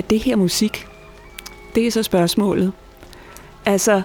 er 0.00 0.04
det 0.10 0.18
her 0.18 0.36
musik? 0.36 0.86
Det 1.74 1.86
er 1.86 1.90
så 1.90 2.02
spørgsmålet. 2.02 2.72
Altså, 3.66 4.02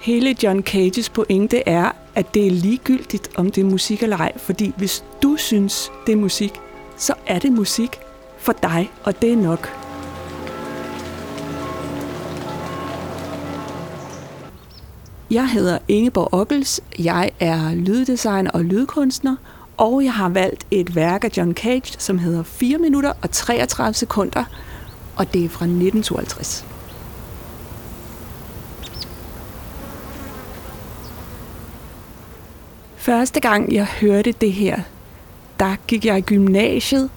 hele 0.00 0.36
John 0.42 0.62
Cages 0.62 1.08
pointe 1.08 1.68
er, 1.68 1.90
at 2.14 2.34
det 2.34 2.46
er 2.46 2.50
ligegyldigt, 2.50 3.30
om 3.36 3.50
det 3.50 3.60
er 3.60 3.64
musik 3.64 4.02
eller 4.02 4.16
ej. 4.16 4.38
Fordi 4.38 4.72
hvis 4.76 5.04
du 5.22 5.36
synes, 5.36 5.92
det 6.06 6.12
er 6.12 6.16
musik, 6.16 6.52
så 6.96 7.14
er 7.26 7.38
det 7.38 7.52
musik 7.52 7.90
for 8.38 8.52
dig, 8.52 8.90
og 9.04 9.22
det 9.22 9.32
er 9.32 9.36
nok. 9.36 9.68
Jeg 15.30 15.48
hedder 15.48 15.78
Ingeborg 15.88 16.34
Ockels. 16.34 16.80
Jeg 16.98 17.30
er 17.40 17.74
lyddesigner 17.74 18.50
og 18.50 18.64
lydkunstner, 18.64 19.36
og 19.76 20.04
jeg 20.04 20.12
har 20.12 20.28
valgt 20.28 20.66
et 20.70 20.94
værk 20.94 21.24
af 21.24 21.30
John 21.36 21.54
Cage, 21.54 21.94
som 21.98 22.18
hedder 22.18 22.42
4 22.42 22.78
minutter 22.78 23.12
og 23.22 23.30
33 23.30 23.94
sekunder, 23.94 24.44
og 25.16 25.34
det 25.34 25.44
er 25.44 25.48
fra 25.48 25.64
1952. 25.64 26.66
Første 32.96 33.40
gang 33.40 33.72
jeg 33.72 33.86
hørte 33.86 34.32
det 34.32 34.52
her, 34.52 34.80
der 35.60 35.76
gik 35.86 36.04
jeg 36.04 36.18
i 36.18 36.20
gymnasiet 36.20 37.10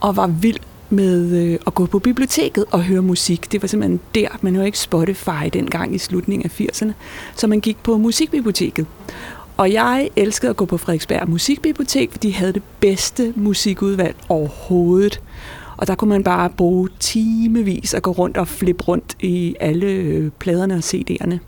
og 0.00 0.16
var 0.16 0.26
vild 0.26 0.58
med 0.90 1.32
øh, 1.32 1.58
at 1.66 1.74
gå 1.74 1.86
på 1.86 1.98
biblioteket 1.98 2.64
og 2.70 2.84
høre 2.84 3.02
musik. 3.02 3.52
Det 3.52 3.62
var 3.62 3.68
simpelthen 3.68 4.00
der, 4.14 4.28
man 4.40 4.56
jo 4.56 4.62
ikke 4.62 4.78
Spotify 4.78 5.48
dengang 5.52 5.94
i 5.94 5.98
slutningen 5.98 6.50
af 6.50 6.60
80'erne, 6.60 6.92
så 7.36 7.46
man 7.46 7.60
gik 7.60 7.76
på 7.82 7.98
musikbiblioteket. 7.98 8.86
Og 9.56 9.72
jeg 9.72 10.10
elskede 10.16 10.50
at 10.50 10.56
gå 10.56 10.64
på 10.64 10.76
Frederiksberg 10.76 11.30
Musikbibliotek, 11.30 12.10
fordi 12.12 12.28
de 12.28 12.34
havde 12.34 12.52
det 12.52 12.62
bedste 12.80 13.32
musikudvalg 13.36 14.16
overhovedet. 14.28 15.20
Og 15.78 15.86
der 15.86 15.94
kunne 15.94 16.08
man 16.08 16.24
bare 16.24 16.50
bruge 16.50 16.88
timevis 17.00 17.94
at 17.94 18.02
gå 18.02 18.10
rundt 18.10 18.36
og 18.36 18.48
flippe 18.48 18.84
rundt 18.84 19.16
i 19.20 19.54
alle 19.60 19.86
øh, 19.86 20.30
pladerne 20.38 20.74
og 20.74 20.78
CD'erne. 20.84 21.38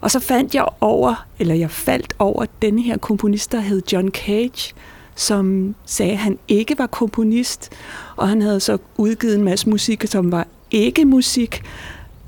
Og 0.00 0.10
så 0.10 0.20
fandt 0.20 0.54
jeg 0.54 0.64
over, 0.80 1.26
eller 1.38 1.54
jeg 1.54 1.70
faldt 1.70 2.14
over 2.18 2.44
denne 2.62 2.82
her 2.82 2.98
komponist, 2.98 3.52
der 3.52 3.60
hed 3.60 3.82
John 3.92 4.08
Cage, 4.08 4.74
som 5.14 5.74
sagde, 5.84 6.12
at 6.12 6.18
han 6.18 6.38
ikke 6.48 6.78
var 6.78 6.86
komponist, 6.86 7.72
og 8.16 8.28
han 8.28 8.42
havde 8.42 8.60
så 8.60 8.78
udgivet 8.96 9.34
en 9.34 9.44
masse 9.44 9.68
musik, 9.68 10.04
som 10.06 10.32
var 10.32 10.46
ikke 10.70 11.04
musik, 11.04 11.62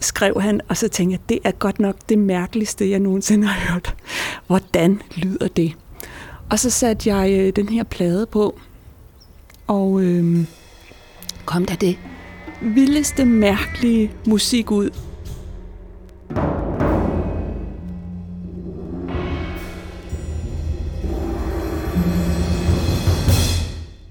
skrev 0.01 0.41
han, 0.41 0.61
og 0.69 0.77
så 0.77 0.89
tænkte 0.89 1.13
jeg, 1.13 1.29
det 1.29 1.39
er 1.45 1.51
godt 1.51 1.79
nok 1.79 1.97
det 2.09 2.19
mærkeligste, 2.19 2.91
jeg 2.91 2.99
nogensinde 2.99 3.47
har 3.47 3.73
hørt. 3.73 3.95
Hvordan 4.47 5.03
lyder 5.17 5.49
det? 5.49 5.73
Og 6.51 6.59
så 6.59 6.71
satte 6.71 7.15
jeg 7.15 7.33
øh, 7.33 7.53
den 7.57 7.69
her 7.69 7.83
plade 7.83 8.27
på, 8.27 8.59
og 9.67 10.03
øh, 10.03 10.47
kom 11.45 11.65
der 11.65 11.75
det 11.75 11.99
vildeste, 12.63 13.25
mærkelige 13.25 14.11
musik 14.27 14.71
ud. 14.71 14.91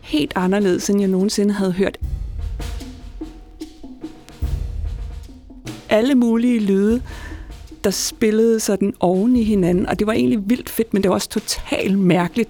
Helt 0.02 0.34
anderledes, 0.36 0.90
end 0.90 1.00
jeg 1.00 1.10
nogensinde 1.10 1.54
havde 1.54 1.72
hørt 1.72 1.98
alle 5.92 6.16
mulige 6.16 6.60
lyde, 6.60 7.02
der 7.84 7.90
spillede 7.90 8.60
sådan 8.60 8.94
oven 9.00 9.36
i 9.36 9.44
hinanden, 9.44 9.86
og 9.86 10.00
det 10.00 10.08
var 10.08 10.14
egentlig 10.14 10.50
vildt 10.50 10.70
fedt, 10.70 10.94
men 10.94 11.04
det 11.04 11.10
var 11.10 11.16
også 11.16 11.30
totalt 11.30 12.00
mærkeligt. 12.00 12.50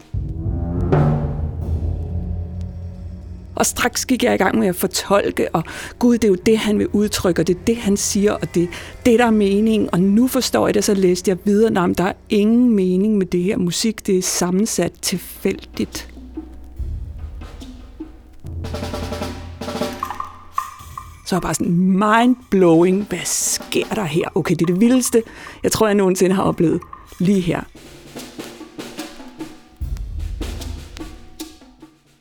Og 3.62 3.66
straks 3.66 4.06
gik 4.06 4.24
jeg 4.24 4.34
i 4.34 4.38
gang 4.38 4.60
med 4.60 4.68
at 4.68 4.76
fortolke, 4.76 5.56
og 5.56 5.64
gud, 6.00 6.14
det 6.18 6.24
er 6.24 6.28
jo 6.28 6.36
det, 6.46 6.58
han 6.58 6.80
vil 6.80 6.88
udtrykke, 6.88 7.42
og 7.42 7.48
det 7.48 7.56
er 7.56 7.60
det, 7.68 7.78
han 7.78 7.98
siger, 7.98 8.32
og 8.32 8.56
det 8.56 8.70
det, 9.06 9.20
der 9.20 9.26
er 9.26 9.32
meningen. 9.32 9.90
Og 9.92 10.02
nu 10.02 10.28
forstår 10.28 10.68
jeg 10.68 10.74
det, 10.74 10.84
så 10.84 10.94
læste 10.94 11.30
jeg 11.30 11.38
videre, 11.44 11.84
at 11.84 11.98
der 11.98 12.04
er 12.04 12.14
ingen 12.30 12.76
mening 12.76 13.18
med 13.18 13.26
det 13.26 13.44
her 13.44 13.58
musik, 13.58 14.08
det 14.08 14.18
er 14.18 14.22
sammensat 14.22 14.92
tilfældigt. 15.02 16.08
så 21.26 21.36
er 21.36 21.38
jeg 21.38 21.42
bare 21.42 21.54
sådan 21.54 22.04
mind-blowing. 22.04 23.08
Hvad 23.10 23.26
sker 23.26 23.88
der 23.96 24.04
her? 24.04 24.30
Okay, 24.36 24.56
det 24.56 24.62
er 24.62 24.74
det 24.74 24.80
vildeste, 24.80 25.24
jeg 25.64 25.72
tror, 25.72 25.88
jeg 25.88 25.96
nogensinde 25.96 26.36
har 26.36 26.44
oplevet 26.44 26.82
lige 27.20 27.42
her. 27.42 27.62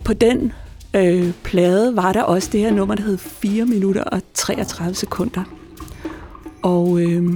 På 0.05 0.13
den 0.13 0.53
øh, 0.97 1.33
plade 1.43 1.97
var 1.97 2.13
der 2.13 2.23
også 2.23 2.49
det 2.53 2.61
her 2.61 2.71
nummer, 2.71 2.95
der 2.95 3.03
hed 3.03 3.19
4 3.19 3.65
minutter 3.65 4.05
og 4.05 4.23
33 4.35 4.95
sekunder. 4.95 5.45
Og 6.63 7.01
øh, 7.01 7.35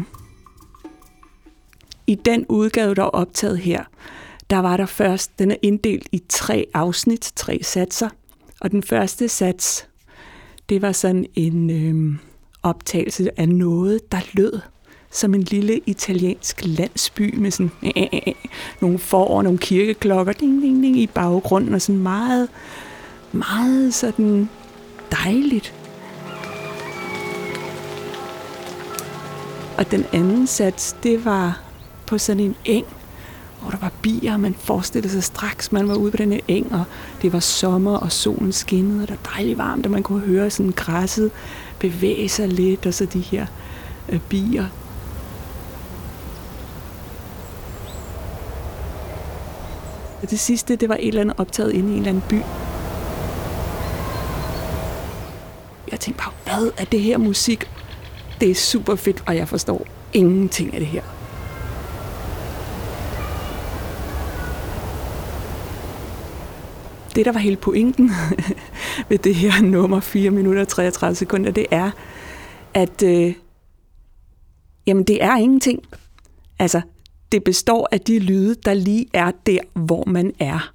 i 2.07 2.15
den 2.15 2.47
udgave, 2.49 2.95
der 2.95 3.03
er 3.03 3.07
optaget 3.07 3.59
her, 3.59 3.85
der 4.51 4.59
var 4.59 4.77
der 4.77 4.87
først, 4.87 5.39
den 5.39 5.51
er 5.51 5.57
inddelt 5.63 6.09
i 6.13 6.23
tre 6.29 6.67
afsnit, 6.75 7.33
tre 7.37 7.59
satser. 7.63 8.09
Og 8.61 8.71
den 8.71 8.83
første 8.83 9.29
sats 9.29 9.87
det 10.69 10.83
var 10.83 10.93
sådan 10.93 11.27
en 11.35 11.71
øh, 11.71 12.19
optagelse 12.63 13.41
af 13.41 13.49
noget, 13.49 14.13
der 14.13 14.21
lød 14.33 14.61
som 15.11 15.35
en 15.35 15.43
lille 15.43 15.81
italiensk 15.87 16.61
landsby 16.65 17.35
med 17.35 17.51
sådan 17.51 17.71
øh, 17.83 17.93
øh, 17.97 18.21
øh, 18.27 18.35
nogle 18.81 18.99
forår, 18.99 19.43
nogle 19.43 19.59
kirkeklokker 19.59 20.33
ding, 20.33 20.63
ding, 20.63 20.83
ding, 20.83 20.97
i 20.97 21.07
baggrunden, 21.07 21.75
og 21.75 21.83
sådan 21.83 22.03
meget, 22.03 22.49
meget 23.35 23.95
sådan 23.95 24.49
dejligt. 25.11 25.75
Og 29.79 29.91
den 29.91 30.05
anden 30.13 30.47
sats, 30.47 30.97
det 31.03 31.25
var 31.25 31.61
på 32.07 32.19
sådan 32.19 32.41
en 32.41 32.57
eng, 32.65 32.87
hvor 33.61 33.71
der 33.71 33.79
var 33.79 33.93
bier, 34.03 34.33
og 34.33 34.41
man 34.41 34.55
forestillede 34.55 35.13
sig 35.13 35.25
straks, 35.25 35.73
man 35.73 35.89
var 35.89 35.95
ude 35.95 36.11
på 36.11 36.17
den 36.17 36.33
her 36.33 36.41
eng, 36.49 36.73
og 36.73 36.85
det 37.23 37.33
var 37.33 37.41
sommer, 37.41 37.97
og 37.97 38.13
solen 38.13 38.53
skinnede, 38.53 39.03
og 39.03 39.09
der 39.09 39.15
var 39.15 39.33
dejligt 39.35 39.59
varmt, 39.59 39.87
og 39.87 39.93
man 39.93 40.03
kunne 40.03 40.21
høre 40.21 40.51
sådan 40.51 40.73
græsset 40.73 41.31
bevæge 41.79 42.29
sig 42.29 42.49
lidt, 42.49 42.87
og 42.87 42.95
så 42.95 43.05
de 43.05 43.21
her 43.21 43.47
øh, 44.09 44.21
bier. 44.21 44.67
Og 50.23 50.31
det 50.31 50.41
sidste, 50.41 50.77
det 50.77 50.89
var 50.89 50.97
et 51.01 51.09
eller 51.09 51.21
andet 51.21 51.35
optaget 51.39 51.73
inde 51.73 51.89
i 51.89 51.93
en 51.93 51.99
eller 51.99 52.09
anden 52.09 52.25
by. 52.29 52.64
Jeg 55.91 56.01
tænkte 56.01 56.25
bare, 56.25 56.33
hvad 56.45 56.71
er 56.79 56.85
det 56.85 57.01
her 57.01 57.19
musik? 57.19 57.71
Det 58.41 58.51
er 58.51 58.55
super 58.55 58.95
fedt, 58.95 59.23
og 59.27 59.37
jeg 59.37 59.49
forstår 59.49 59.87
ingenting 60.13 60.75
af 60.75 60.81
det 60.81 60.89
her. 60.89 61.03
det, 67.15 67.25
der 67.25 67.33
var 67.33 67.41
hele 67.41 67.57
pointen 67.57 68.11
ved 69.09 69.19
det 69.19 69.35
her 69.35 69.63
nummer 69.63 70.01
4 70.01 70.31
minutter 70.31 70.63
og 70.63 70.69
33 70.69 71.15
sekunder, 71.15 71.51
det 71.51 71.67
er, 71.71 71.91
at 72.75 73.03
øh, 73.03 73.35
jamen, 74.87 75.05
det 75.05 75.23
er 75.23 75.37
ingenting. 75.37 75.83
Altså, 76.59 76.81
det 77.33 77.45
består 77.45 77.89
af 77.93 78.01
de 78.01 78.19
lyde, 78.19 78.55
der 78.55 78.75
lige 78.75 79.07
er 79.13 79.31
der, 79.47 79.59
hvor 79.73 80.05
man 80.07 80.33
er. 80.39 80.73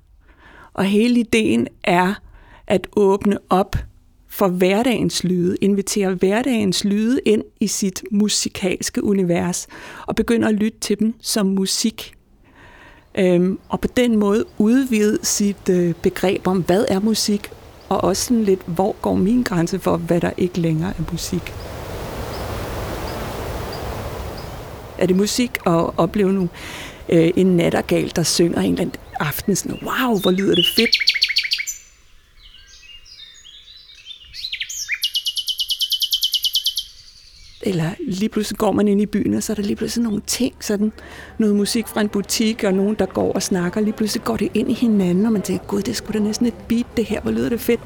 Og 0.73 0.85
hele 0.85 1.19
ideen 1.19 1.67
er 1.83 2.13
at 2.67 2.87
åbne 2.95 3.37
op 3.49 3.75
for 4.29 4.47
hverdagens 4.47 5.23
lyde, 5.23 5.57
inviterer 5.61 6.13
hverdagens 6.13 6.83
lyde 6.83 7.19
ind 7.25 7.43
i 7.59 7.67
sit 7.67 8.03
musikalske 8.11 9.03
univers, 9.03 9.67
og 10.07 10.15
begynder 10.15 10.47
at 10.47 10.55
lytte 10.55 10.79
til 10.79 10.99
dem 10.99 11.13
som 11.21 11.45
musik. 11.45 12.13
Øhm, 13.15 13.59
og 13.69 13.81
på 13.81 13.87
den 13.97 14.17
måde 14.17 14.45
udvide 14.57 15.19
sit 15.23 15.69
øh, 15.69 15.93
begreb 15.93 16.47
om, 16.47 16.61
hvad 16.61 16.85
er 16.87 16.99
musik, 16.99 17.49
og 17.89 18.03
også 18.03 18.25
sådan 18.25 18.43
lidt, 18.43 18.61
hvor 18.65 18.95
går 19.01 19.15
min 19.15 19.43
grænse 19.43 19.79
for, 19.79 19.97
hvad 19.97 20.21
der 20.21 20.31
ikke 20.37 20.59
længere 20.59 20.89
er 20.89 21.03
musik. 21.11 21.53
Er 24.97 25.05
det 25.05 25.15
musik 25.15 25.51
at 25.65 25.97
opleve 25.97 26.33
nu? 26.33 26.49
Øh, 27.09 27.31
en 27.35 27.57
nattergal, 27.57 28.11
der 28.15 28.23
synger 28.23 28.59
en 28.59 28.71
eller 28.71 28.81
anden 28.81 28.95
aften, 29.19 29.55
sådan, 29.55 29.79
wow, 29.81 30.19
hvor 30.19 30.31
lyder 30.31 30.55
det 30.55 30.65
fedt, 30.75 30.95
eller 37.69 37.89
lige 37.99 38.29
pludselig 38.29 38.57
går 38.57 38.71
man 38.71 38.87
ind 38.87 39.01
i 39.01 39.05
byen, 39.05 39.33
og 39.33 39.43
så 39.43 39.53
er 39.53 39.55
der 39.55 39.63
lige 39.63 39.75
pludselig 39.75 40.03
nogle 40.03 40.21
ting, 40.27 40.55
sådan 40.59 40.91
noget 41.37 41.55
musik 41.55 41.87
fra 41.87 42.01
en 42.01 42.09
butik, 42.09 42.63
og 42.63 42.73
nogen, 42.73 42.95
der 42.99 43.05
går 43.05 43.33
og 43.33 43.43
snakker, 43.43 43.81
lige 43.81 43.93
pludselig 43.93 44.23
går 44.23 44.37
det 44.37 44.51
ind 44.53 44.71
i 44.71 44.73
hinanden, 44.73 45.25
og 45.25 45.31
man 45.31 45.41
tænker, 45.41 45.65
gud, 45.65 45.81
det 45.81 45.95
skulle 45.95 46.19
da 46.19 46.25
næsten 46.25 46.45
et 46.45 46.53
beat, 46.67 46.85
det 46.97 47.05
her, 47.05 47.21
hvor 47.21 47.31
lyder 47.31 47.49
det 47.49 47.59
fedt. 47.59 47.79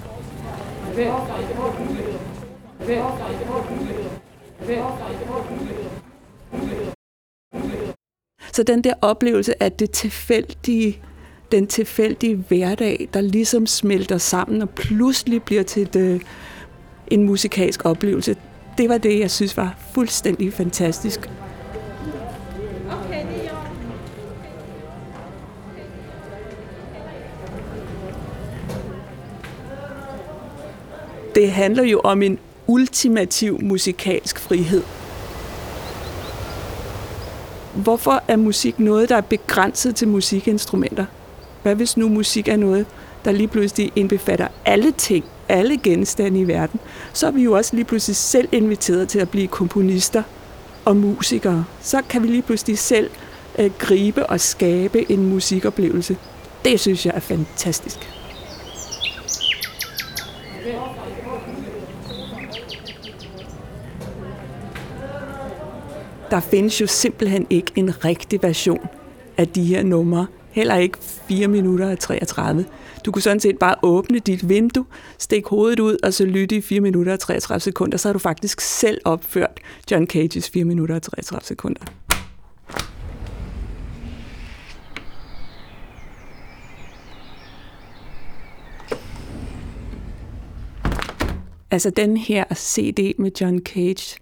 Så 8.54 8.64
den 8.64 8.84
der 8.84 8.94
oplevelse 9.02 9.64
af 9.64 9.72
det 9.72 9.92
tilfældige, 9.92 11.02
den 11.52 11.68
tilfældige 11.68 12.36
hverdag, 12.36 13.10
der 13.14 13.22
ligesom 13.22 13.68
smelter 13.68 14.18
sammen 14.18 14.62
og 14.62 14.70
pludselig 14.70 15.44
bliver 15.44 15.64
til 15.64 15.94
det 15.94 16.14
øh, 16.14 16.22
en 17.08 17.24
musikalsk 17.24 17.86
oplevelse. 17.86 18.36
Det 18.78 18.90
var 18.90 18.98
det, 18.98 19.20
jeg 19.20 19.32
synes 19.32 19.58
var 19.58 19.76
fuldstændig 19.94 20.54
fantastisk. 20.54 21.30
Det 31.36 31.52
handler 31.52 31.84
jo 31.84 32.02
om 32.04 32.22
en 32.22 32.40
ultimativ 32.68 33.62
musikalsk 33.62 34.40
frihed. 34.40 34.84
Hvorfor 37.76 38.24
er 38.28 38.36
musik 38.36 38.80
noget, 38.80 39.10
der 39.10 39.16
er 39.16 39.22
begrænset 39.22 39.96
til 39.96 40.08
musikinstrumenter? 40.08 41.06
Hvad 41.64 41.76
hvis 41.76 41.98
nu 41.98 42.10
musik 42.10 42.48
er 42.48 42.58
noget, 42.58 42.86
der 43.26 43.32
lige 43.32 43.48
pludselig 43.48 43.92
indbefatter 43.96 44.48
alle 44.66 44.92
ting, 44.92 45.26
alle 45.50 45.78
genstande 45.78 46.40
i 46.40 46.48
verden? 46.48 46.80
Så 47.14 47.28
er 47.28 47.32
vi 47.32 47.44
jo 47.44 47.54
også 47.54 47.76
lige 47.76 47.86
pludselig 47.86 48.16
selv 48.16 48.50
inviteret 48.52 49.10
til 49.10 49.20
at 49.20 49.30
blive 49.30 49.48
komponister 49.48 50.24
og 50.86 50.98
musikere. 50.98 51.66
Så 51.82 52.02
kan 52.10 52.24
vi 52.24 52.28
lige 52.28 52.42
pludselig 52.42 52.78
selv 52.78 53.10
øh, 53.60 53.72
gribe 53.80 54.26
og 54.26 54.40
skabe 54.40 55.12
en 55.12 55.30
musikoplevelse. 55.30 56.18
Det 56.66 56.80
synes 56.80 57.06
jeg 57.06 57.14
er 57.16 57.20
fantastisk. 57.20 58.00
der 66.34 66.40
findes 66.40 66.82
jo 66.82 66.88
simpelthen 66.88 67.48
ikke 67.50 67.72
en 67.76 68.06
rigtig 68.06 68.44
version 68.44 68.88
af 69.38 69.48
de 69.48 69.64
her 69.64 69.84
numre. 69.84 70.28
Heller 70.54 70.76
ikke 70.76 70.98
4 71.28 71.48
minutter 71.48 71.92
og 71.92 72.00
33. 72.00 72.66
Du 73.06 73.12
kunne 73.12 73.22
sådan 73.22 73.40
set 73.40 73.60
bare 73.60 73.76
åbne 73.84 74.20
dit 74.20 74.50
vindue, 74.50 74.86
stikke 75.20 75.50
hovedet 75.50 75.80
ud, 75.80 75.98
og 76.04 76.14
så 76.14 76.26
lytte 76.26 76.56
i 76.56 76.62
4 76.62 76.80
minutter 76.80 77.14
og 77.14 77.20
33 77.20 77.60
sekunder. 77.60 77.98
Så 77.98 78.08
har 78.08 78.14
du 78.14 78.20
faktisk 78.20 78.62
selv 78.62 79.02
opført 79.06 79.60
John 79.92 80.08
Cages 80.08 80.50
4 80.50 80.64
minutter 80.64 80.96
og 80.96 81.02
33 81.02 81.46
sekunder. 81.46 81.82
Altså 91.72 91.90
den 91.90 92.18
her 92.18 92.44
CD 92.56 93.14
med 93.18 93.32
John 93.42 93.60
Cage, 93.60 94.20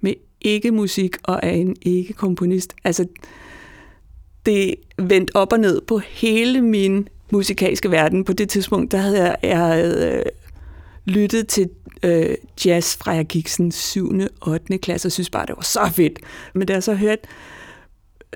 med 0.00 0.14
ikke 0.40 0.70
musik 0.70 1.16
og 1.22 1.40
er 1.42 1.50
en 1.50 1.76
ikke 1.82 2.12
komponist. 2.12 2.74
Altså, 2.84 3.06
det 4.46 4.74
vendte 4.98 5.36
op 5.36 5.52
og 5.52 5.60
ned 5.60 5.80
på 5.80 5.98
hele 5.98 6.62
min 6.62 7.08
musikalske 7.30 7.90
verden. 7.90 8.24
På 8.24 8.32
det 8.32 8.48
tidspunkt, 8.48 8.92
der 8.92 8.98
havde 8.98 9.22
jeg, 9.22 9.36
jeg 9.42 9.58
havde, 9.58 10.12
øh, 10.14 10.22
lyttet 11.04 11.48
til 11.48 11.70
øh, 12.02 12.34
jazz 12.64 12.96
fra 12.96 13.12
jeg 13.12 13.24
gik 13.26 13.48
sådan 13.48 13.72
7. 13.72 14.20
og 14.40 14.52
8. 14.52 14.78
klasse, 14.78 15.08
og 15.08 15.12
synes 15.12 15.30
bare, 15.30 15.46
det 15.46 15.56
var 15.56 15.62
så 15.62 15.90
fedt. 15.94 16.18
Men 16.54 16.66
da 16.66 16.72
jeg 16.72 16.82
så 16.82 16.94
hørte 16.94 17.22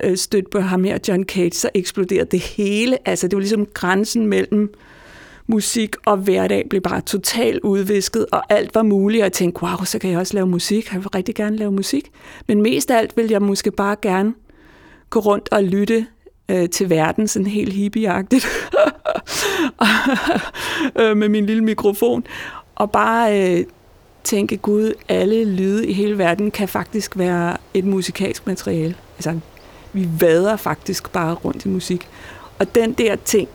øh, 0.03 0.17
stødt 0.17 0.49
på 0.49 0.59
ham 0.59 0.83
her, 0.83 0.97
John 1.07 1.23
Cage, 1.23 1.51
så 1.51 1.69
eksploderede 1.73 2.29
det 2.31 2.39
hele. 2.39 3.07
Altså, 3.07 3.27
det 3.27 3.35
var 3.35 3.39
ligesom 3.39 3.65
grænsen 3.65 4.27
mellem 4.27 4.73
musik 5.47 5.95
og 6.05 6.17
hverdag 6.17 6.65
blev 6.69 6.81
bare 6.81 7.01
totalt 7.01 7.59
udvisket, 7.63 8.25
og 8.31 8.43
alt 8.53 8.75
var 8.75 8.83
muligt, 8.83 9.21
og 9.21 9.23
jeg 9.23 9.33
tænkte, 9.33 9.63
wow, 9.63 9.85
så 9.85 9.99
kan 9.99 10.11
jeg 10.11 10.19
også 10.19 10.33
lave 10.33 10.47
musik. 10.47 10.93
Jeg 10.93 10.99
vil 10.99 11.07
rigtig 11.07 11.35
gerne 11.35 11.57
lave 11.57 11.71
musik. 11.71 12.11
Men 12.47 12.61
mest 12.61 12.91
af 12.91 12.97
alt 12.97 13.17
vil 13.17 13.29
jeg 13.29 13.41
måske 13.41 13.71
bare 13.71 13.95
gerne 14.01 14.33
gå 15.09 15.19
rundt 15.19 15.49
og 15.51 15.63
lytte 15.63 16.05
øh, 16.49 16.69
til 16.69 16.89
verden, 16.89 17.27
sådan 17.27 17.47
helt 17.47 17.73
hippieagtigt, 17.73 18.45
øh, 20.99 21.17
med 21.17 21.29
min 21.29 21.45
lille 21.45 21.63
mikrofon, 21.63 22.23
og 22.75 22.91
bare 22.91 23.57
øh, 23.57 23.65
tænke, 24.23 24.57
gud, 24.57 24.93
alle 25.09 25.45
lyde 25.45 25.87
i 25.87 25.93
hele 25.93 26.17
verden 26.17 26.51
kan 26.51 26.67
faktisk 26.67 27.17
være 27.17 27.57
et 27.73 27.85
musikalsk 27.85 28.47
materiale. 28.47 28.95
Altså, 29.17 29.39
vi 29.93 30.09
vader 30.19 30.55
faktisk 30.55 31.11
bare 31.11 31.33
rundt 31.33 31.65
i 31.65 31.69
musik. 31.69 32.07
Og 32.59 32.75
den 32.75 32.93
der 32.93 33.15
ting, 33.15 33.49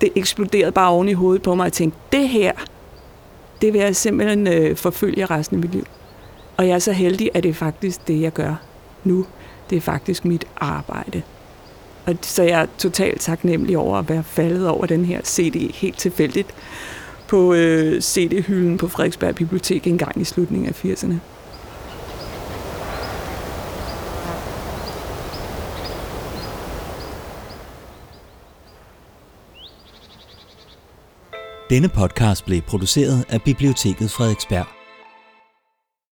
det 0.00 0.08
eksploderede 0.14 0.72
bare 0.72 0.90
oven 0.90 1.08
i 1.08 1.12
hovedet 1.12 1.42
på 1.42 1.54
mig, 1.54 1.62
og 1.62 1.66
jeg 1.66 1.72
tænkte, 1.72 1.98
det 2.12 2.28
her, 2.28 2.52
det 3.60 3.72
vil 3.72 3.80
jeg 3.80 3.96
simpelthen 3.96 4.46
øh, 4.46 4.76
forfølge 4.76 5.26
resten 5.26 5.56
af 5.56 5.60
mit 5.60 5.72
liv. 5.72 5.84
Og 6.56 6.68
jeg 6.68 6.74
er 6.74 6.78
så 6.78 6.92
heldig, 6.92 7.30
at 7.34 7.42
det 7.42 7.48
er 7.48 7.54
faktisk 7.54 8.08
det, 8.08 8.20
jeg 8.20 8.32
gør 8.32 8.54
nu. 9.04 9.26
Det 9.70 9.76
er 9.76 9.80
faktisk 9.80 10.24
mit 10.24 10.44
arbejde. 10.56 11.22
Og 12.06 12.14
så 12.22 12.42
jeg 12.42 12.62
er 12.62 12.66
totalt 12.78 13.20
taknemmelig 13.20 13.78
over 13.78 13.98
at 13.98 14.08
være 14.08 14.22
faldet 14.22 14.68
over 14.68 14.86
den 14.86 15.04
her 15.04 15.20
CD 15.24 15.74
helt 15.74 15.98
tilfældigt 15.98 16.54
på 17.28 17.54
øh, 17.54 18.00
CD-hylden 18.00 18.78
på 18.78 18.88
Frederiksberg 18.88 19.34
Bibliotek 19.34 19.86
en 19.86 19.98
gang 19.98 20.20
i 20.20 20.24
slutningen 20.24 20.68
af 20.68 20.84
80'erne. 20.84 21.14
Denne 31.70 31.88
podcast 31.88 32.44
blev 32.44 32.62
produceret 32.62 33.24
af 33.28 33.42
Biblioteket 33.42 34.10
Frederiksberg. 34.10 34.75